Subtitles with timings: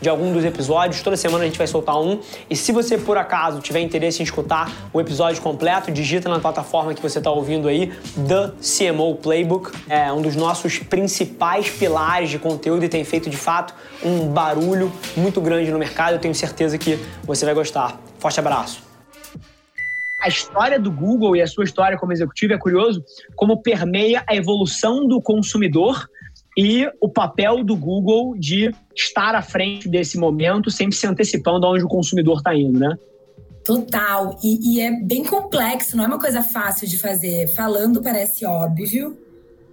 [0.00, 1.02] de algum dos episódios.
[1.02, 2.20] Toda semana a gente vai soltar um.
[2.48, 6.94] E se você por acaso tiver interesse em escutar o episódio completo, digita na plataforma
[6.94, 7.92] que você está ouvindo aí,
[8.26, 9.72] The CMO Playbook.
[9.88, 14.92] É um dos nossos principais pilares de conteúdo e tem feito de fato um barulho
[15.16, 16.14] muito grande no mercado.
[16.14, 18.00] Eu tenho certeza que você vai gostar.
[18.18, 18.88] Forte abraço.
[20.20, 23.04] A história do Google e a sua história como executivo é curioso
[23.36, 26.08] como permeia a evolução do consumidor
[26.60, 31.84] e o papel do Google de estar à frente desse momento, sempre se antecipando aonde
[31.84, 32.98] o consumidor está indo, né?
[33.64, 34.36] Total.
[34.42, 37.46] E, e, é bem complexo, não é uma coisa fácil de fazer.
[37.54, 39.16] Falando parece óbvio,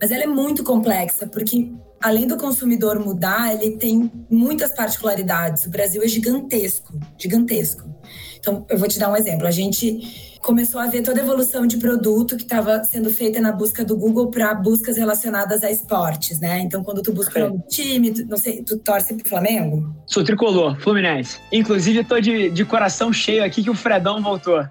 [0.00, 1.68] mas ela é muito complexa, porque
[2.08, 5.66] além do consumidor mudar, ele tem muitas particularidades.
[5.66, 7.88] O Brasil é gigantesco, gigantesco.
[8.38, 9.46] Então, eu vou te dar um exemplo.
[9.46, 13.52] A gente começou a ver toda a evolução de produto que estava sendo feita na
[13.52, 16.60] busca do Google para buscas relacionadas a esportes, né?
[16.60, 19.94] Então, quando tu busca um time, tu, não sei, tu torce pro Flamengo?
[20.06, 21.38] Sou tricolor, Fluminense.
[21.52, 24.64] Inclusive, tô de, de coração cheio aqui que o Fredão voltou.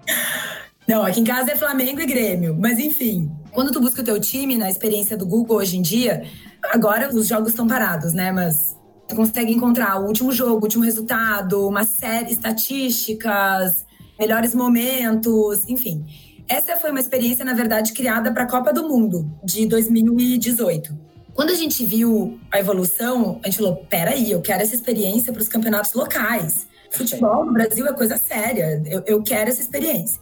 [0.88, 2.56] Não, aqui em casa é Flamengo e Grêmio.
[2.58, 6.24] Mas enfim, quando tu busca o teu time na experiência do Google hoje em dia,
[6.72, 8.32] agora os jogos estão parados, né?
[8.32, 8.74] Mas
[9.06, 13.84] tu consegue encontrar o último jogo, o último resultado, uma série, estatísticas,
[14.18, 16.06] melhores momentos, enfim.
[16.48, 20.98] Essa foi uma experiência, na verdade, criada para a Copa do Mundo de 2018.
[21.34, 25.42] Quando a gente viu a evolução, a gente falou: peraí, eu quero essa experiência para
[25.42, 26.66] os campeonatos locais.
[26.90, 30.18] Futebol no Brasil é coisa séria, eu, eu quero essa experiência.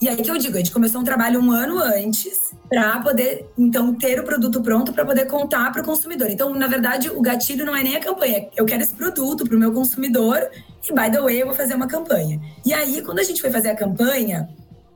[0.00, 3.46] E aí que eu digo, a gente começou um trabalho um ano antes para poder,
[3.58, 6.30] então, ter o produto pronto para poder contar para o consumidor.
[6.30, 8.48] Então, na verdade, o gatilho não é nem a campanha.
[8.56, 10.48] Eu quero esse produto para o meu consumidor
[10.88, 12.40] e, by the way, eu vou fazer uma campanha.
[12.64, 14.48] E aí, quando a gente foi fazer a campanha,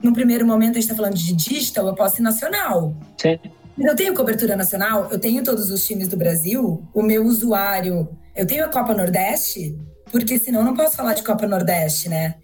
[0.03, 2.95] no primeiro momento a gente está falando de digital, eu posso ir nacional.
[3.17, 3.39] Sim.
[3.79, 8.47] Eu tenho cobertura nacional, eu tenho todos os times do Brasil, o meu usuário, eu
[8.47, 9.77] tenho a Copa Nordeste,
[10.11, 12.35] porque senão eu não posso falar de Copa Nordeste, né?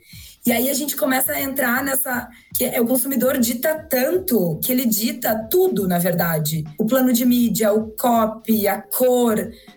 [0.48, 2.26] E aí a gente começa a entrar nessa.
[2.56, 6.64] que é, o consumidor dita tanto que ele dita tudo, na verdade.
[6.78, 9.36] O plano de mídia, o copy, a cor.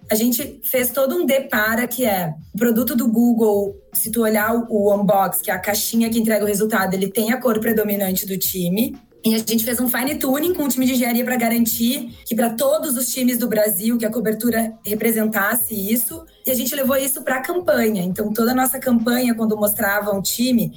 [0.10, 3.76] A gente fez todo um depara que é o produto do Google.
[3.92, 7.34] Se tu olhar o unbox, que é a caixinha que entrega o resultado, ele tem
[7.34, 8.96] a cor predominante do time.
[9.24, 12.36] E a gente fez um fine tuning com o time de engenharia para garantir que
[12.36, 16.26] para todos os times do Brasil que a cobertura representasse isso.
[16.46, 18.04] E a gente levou isso para a campanha.
[18.04, 20.72] Então toda a nossa campanha quando mostrava um time,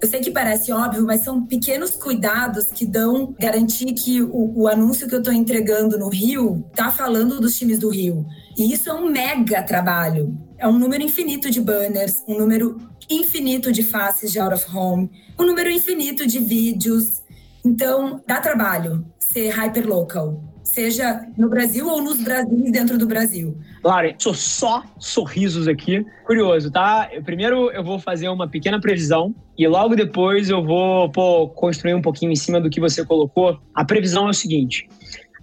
[0.00, 4.68] eu sei que parece óbvio, mas são pequenos cuidados que dão garantir que o, o
[4.68, 8.24] anúncio que eu estou entregando no Rio tá falando dos times do Rio.
[8.56, 10.38] E isso é um mega trabalho.
[10.56, 12.78] É um número infinito de banners, um número
[13.10, 17.19] infinito de faces de out of home, um número infinito de vídeos,
[17.64, 23.56] então, dá trabalho ser hyperlocal, seja no Brasil ou nos Brasis dentro do Brasil.
[23.82, 26.04] Claro, sou só sorrisos aqui.
[26.26, 27.08] Curioso, tá?
[27.24, 32.02] primeiro eu vou fazer uma pequena previsão e logo depois eu vou pô, construir um
[32.02, 33.58] pouquinho em cima do que você colocou.
[33.74, 34.88] A previsão é o seguinte: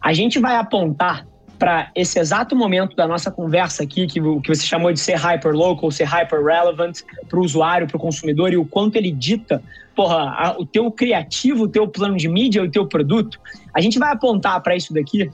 [0.02, 1.26] a gente vai apontar
[1.58, 5.92] para esse exato momento da nossa conversa aqui, que, que você chamou de ser hyperlocal,
[5.92, 9.62] ser hyper relevant para o usuário, para o consumidor e o quanto ele dita
[9.98, 13.40] porra, a, o teu criativo, o teu plano de mídia, o teu produto,
[13.74, 15.28] a gente vai apontar para isso daqui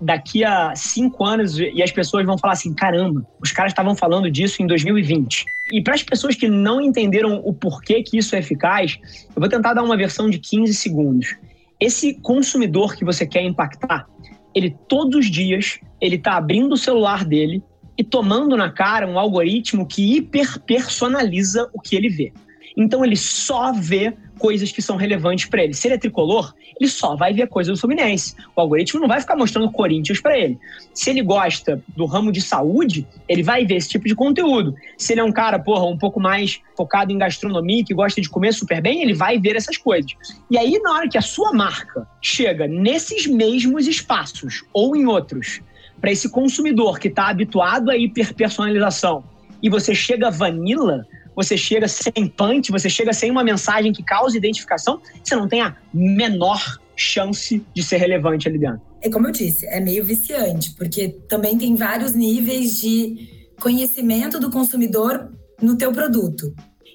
[0.00, 4.30] daqui a cinco anos e as pessoas vão falar assim: caramba, os caras estavam falando
[4.30, 5.44] disso em 2020.
[5.72, 8.98] E para as pessoas que não entenderam o porquê que isso é eficaz,
[9.34, 11.36] eu vou tentar dar uma versão de 15 segundos.
[11.78, 14.08] Esse consumidor que você quer impactar,
[14.58, 17.62] ele todos os dias ele está abrindo o celular dele
[17.96, 22.32] e tomando na cara um algoritmo que hiperpersonaliza o que ele vê.
[22.76, 25.74] Então ele só vê coisas que são relevantes para ele.
[25.74, 28.34] Se ele é tricolor, ele só vai ver coisas do Fluminense.
[28.54, 30.58] O algoritmo não vai ficar mostrando Corinthians para ele.
[30.94, 34.74] Se ele gosta do ramo de saúde, ele vai ver esse tipo de conteúdo.
[34.96, 38.28] Se ele é um cara, porra, um pouco mais focado em gastronomia, que gosta de
[38.28, 40.12] comer super bem, ele vai ver essas coisas.
[40.50, 45.60] E aí, na hora que a sua marca chega nesses mesmos espaços ou em outros,
[46.00, 49.24] para esse consumidor que está habituado à hiperpersonalização,
[49.60, 51.04] e você chega vanilla,
[51.38, 55.60] você chega sem punch, você chega sem uma mensagem que cause identificação, você não tem
[55.60, 56.60] a menor
[56.96, 58.80] chance de ser relevante ali dentro.
[59.00, 64.50] É como eu disse, é meio viciante, porque também tem vários níveis de conhecimento do
[64.50, 65.30] consumidor
[65.62, 66.52] no teu produto.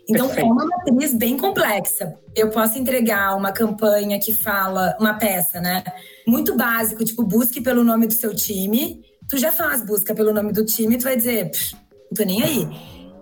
[0.09, 0.49] Então Perfeito.
[0.49, 2.13] é uma matriz bem complexa.
[2.35, 5.85] Eu posso entregar uma campanha que fala uma peça, né?
[6.27, 9.01] Muito básico, tipo busque pelo nome do seu time.
[9.29, 11.49] Tu já faz busca pelo nome do time, tu vai dizer,
[12.11, 12.67] não tô nem aí.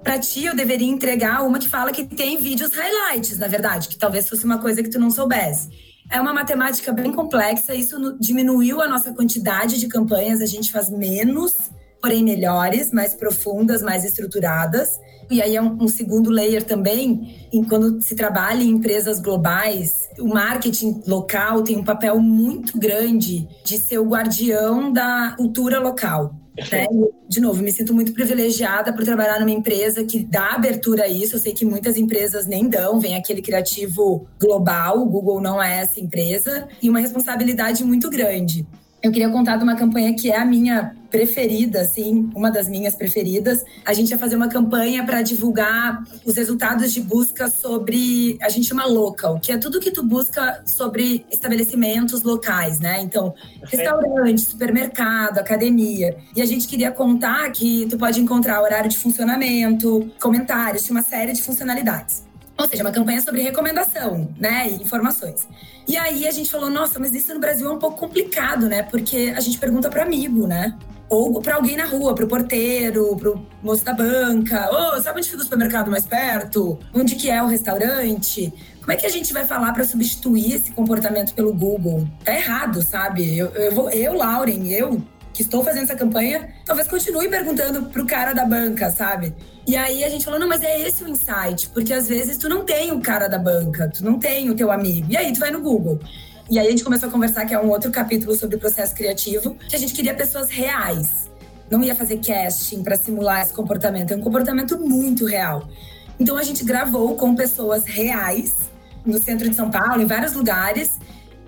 [0.04, 3.98] Pra ti, eu deveria entregar uma que fala que tem vídeos highlights, na verdade, que
[3.98, 5.70] talvez fosse uma coisa que tu não soubesse.
[6.10, 10.90] É uma matemática bem complexa, isso diminuiu a nossa quantidade de campanhas, a gente faz
[10.90, 11.56] menos,
[12.02, 15.00] porém melhores, mais profundas, mais estruturadas.
[15.30, 20.10] E aí é um, um, segundo layer também, em quando se trabalha em empresas globais,
[20.20, 26.41] o marketing local tem um papel muito grande de ser o guardião da cultura local.
[26.56, 26.86] Né?
[27.30, 31.36] De novo, me sinto muito privilegiada por trabalhar numa empresa que dá abertura a isso.
[31.36, 35.80] Eu sei que muitas empresas nem dão, vem aquele criativo global, o Google não é
[35.80, 38.66] essa empresa, e uma responsabilidade muito grande.
[39.02, 42.94] Eu queria contar de uma campanha que é a minha preferida, assim, uma das minhas
[42.94, 43.64] preferidas.
[43.84, 48.68] A gente ia fazer uma campanha para divulgar os resultados de busca sobre, a gente
[48.68, 53.02] chama local, que é tudo que tu busca sobre estabelecimentos locais, né?
[53.02, 53.34] Então,
[53.64, 56.16] restaurante, supermercado, academia.
[56.36, 61.04] E a gente queria contar que tu pode encontrar horário de funcionamento, comentários, tinha uma
[61.04, 62.31] série de funcionalidades.
[62.62, 64.70] Ou seja, uma campanha sobre recomendação, né?
[64.70, 65.48] E informações.
[65.88, 68.84] E aí a gente falou, nossa, mas isso no Brasil é um pouco complicado, né?
[68.84, 70.78] Porque a gente pergunta para amigo, né?
[71.10, 74.70] Ou para alguém na rua, pro porteiro, pro moço da banca.
[74.72, 76.80] Ô, oh, sabe onde fica o supermercado mais perto?
[76.94, 78.54] Onde que é o restaurante?
[78.80, 82.08] Como é que a gente vai falar para substituir esse comportamento pelo Google?
[82.24, 83.38] Tá errado, sabe?
[83.38, 85.02] Eu, eu, vou, eu Lauren, eu
[85.42, 89.34] que estou fazendo essa campanha, talvez continue perguntando pro cara da banca, sabe?
[89.66, 92.48] E aí a gente falou, não, mas é esse o insight, porque às vezes tu
[92.48, 95.08] não tem o cara da banca, tu não tem o teu amigo.
[95.10, 96.00] E aí tu vai no Google.
[96.50, 98.94] E aí a gente começou a conversar, que é um outro capítulo sobre o processo
[98.94, 101.30] criativo, que a gente queria pessoas reais.
[101.70, 105.68] Não ia fazer casting para simular esse comportamento, é um comportamento muito real.
[106.20, 108.70] Então a gente gravou com pessoas reais
[109.04, 111.00] no centro de São Paulo, em vários lugares,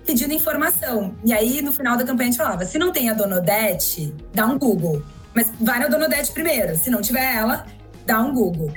[0.04, 1.14] pedindo informação.
[1.24, 4.14] E aí, no final da campanha, a gente falava: se não tem a Dona Odete,
[4.32, 5.02] dá um Google.
[5.34, 6.76] Mas vai na Dona Odete primeiro.
[6.76, 7.66] Se não tiver ela,
[8.06, 8.72] dá um Google.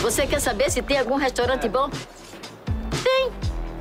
[0.00, 1.88] Você quer saber se tem algum restaurante bom?
[3.04, 3.30] Tem.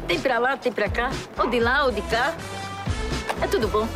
[0.08, 1.10] Tem pra lá, tem pra cá.
[1.38, 2.36] Ou de lá, ou de cá.
[3.42, 3.88] É tudo bom.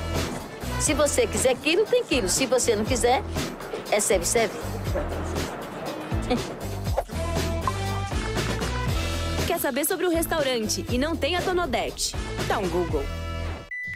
[0.79, 2.29] Se você quiser quilo, tem quilo.
[2.29, 3.21] Se você não quiser,
[3.91, 4.55] é serve-serve.
[4.55, 4.74] Quer
[9.65, 12.15] saber sobre o restaurante e não tem a Tonodete?
[12.47, 13.01] Dá um Google.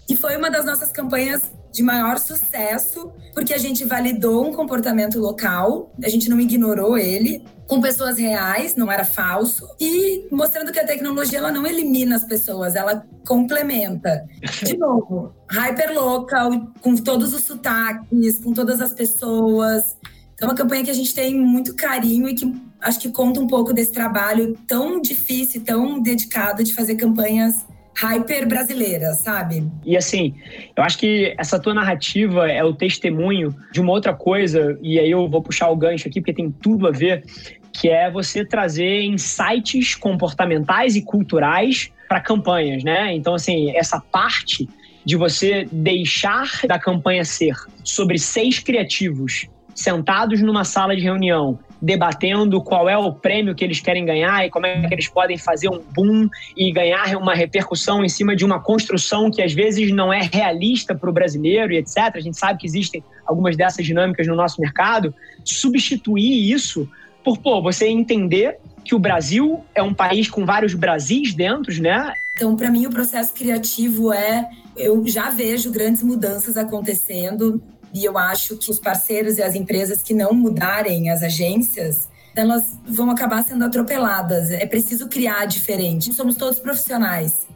[0.10, 5.19] E foi uma das nossas campanhas de maior sucesso, porque a gente validou um comportamento
[5.19, 10.80] local, a gente não ignorou ele, com pessoas reais, não era falso, e mostrando que
[10.80, 14.25] a tecnologia ela não elimina as pessoas, ela complementa.
[14.65, 16.50] De novo, hyper local,
[16.81, 19.95] com todos os sotaques, com todas as pessoas.
[20.33, 23.39] Então, é uma campanha que a gente tem muito carinho e que acho que conta
[23.39, 27.65] um pouco desse trabalho tão difícil, tão dedicado de fazer campanhas
[27.95, 29.69] hyper brasileira, sabe?
[29.85, 30.33] E assim,
[30.75, 35.11] eu acho que essa tua narrativa é o testemunho de uma outra coisa, e aí
[35.11, 37.25] eu vou puxar o gancho aqui, porque tem tudo a ver,
[37.73, 43.13] que é você trazer insights comportamentais e culturais para campanhas, né?
[43.13, 44.67] Então, assim, essa parte
[45.05, 52.61] de você deixar da campanha ser sobre seis criativos sentados numa sala de reunião debatendo
[52.61, 55.69] qual é o prêmio que eles querem ganhar e como é que eles podem fazer
[55.69, 60.12] um boom e ganhar uma repercussão em cima de uma construção que às vezes não
[60.12, 62.15] é realista para o brasileiro e etc.
[62.15, 65.13] A gente sabe que existem algumas dessas dinâmicas no nosso mercado.
[65.43, 66.89] Substituir isso
[67.24, 72.13] por, pô, você entender que o Brasil é um país com vários Brasis dentro, né?
[72.33, 74.50] Então, para mim, o processo criativo é.
[74.75, 77.62] Eu já vejo grandes mudanças acontecendo
[77.93, 82.77] e eu acho que os parceiros e as empresas que não mudarem as agências, elas
[82.88, 84.51] vão acabar sendo atropeladas.
[84.51, 86.13] É preciso criar diferente.
[86.13, 87.48] Somos todos profissionais,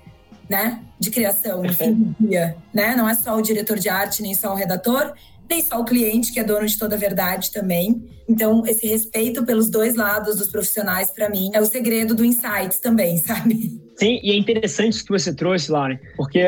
[0.50, 0.82] né?
[1.00, 2.96] De criação, no fim do dia, né?
[2.96, 5.14] Não é só o diretor de arte, nem só o redator,
[5.50, 8.04] nem só o cliente, que é dono de toda a verdade também.
[8.28, 12.80] Então, esse respeito pelos dois lados dos profissionais, para mim, é o segredo do Insights
[12.80, 13.82] também, sabe?
[13.96, 16.42] Sim, e é interessante isso que você trouxe, Lauren, porque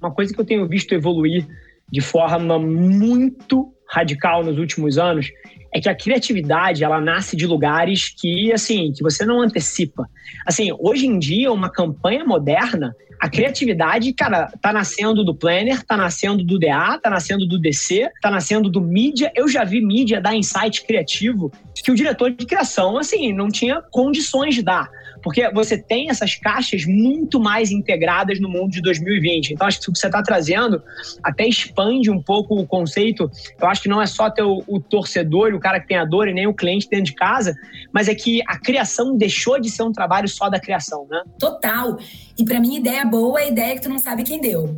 [0.00, 1.46] uma coisa que eu tenho visto evoluir
[1.90, 5.30] de forma muito radical nos últimos anos
[5.72, 10.08] é que a criatividade ela nasce de lugares que assim que você não antecipa.
[10.46, 15.94] Assim, hoje em dia uma campanha moderna, a criatividade, cara, tá nascendo do planner, tá
[15.94, 19.30] nascendo do DA, tá nascendo do DC, tá nascendo do mídia.
[19.36, 23.82] Eu já vi mídia dar insight criativo que o diretor de criação assim não tinha
[23.90, 24.90] condições de dar
[25.22, 29.52] Porque você tem essas caixas muito mais integradas no mundo de 2020.
[29.52, 30.82] Então, acho que o que você está trazendo
[31.22, 33.30] até expande um pouco o conceito.
[33.60, 36.04] Eu acho que não é só ter o, o torcedor o cara que tem a
[36.04, 37.54] dor e nem o cliente dentro de casa,
[37.92, 41.22] mas é que a criação deixou de ser um trabalho só da criação, né?
[41.38, 41.98] Total.
[42.38, 44.76] E para mim, ideia boa é ideia que tu não sabe quem deu.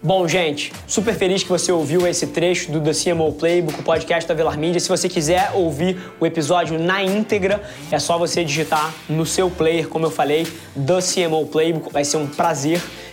[0.00, 4.28] Bom, gente, super feliz que você ouviu esse trecho do The CMO Playbook, o podcast
[4.28, 4.78] da Velar Media.
[4.78, 7.60] Se você quiser ouvir o episódio na íntegra,
[7.90, 11.92] é só você digitar no seu player, como eu falei, The CMO Playbook.
[11.92, 12.80] Vai ser um prazer